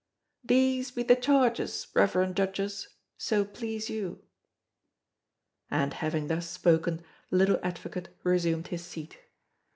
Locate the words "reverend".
1.93-2.35